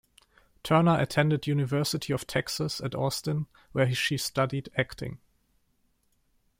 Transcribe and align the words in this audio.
Turner 0.63 0.99
attended 0.99 1.45
University 1.45 2.11
of 2.11 2.25
Texas 2.25 2.81
at 2.81 2.95
Austin, 2.95 3.45
where 3.71 3.93
she 3.93 4.17
studied 4.17 4.67
acting. 4.75 5.19